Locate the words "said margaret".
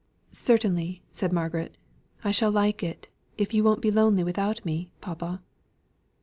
1.11-1.77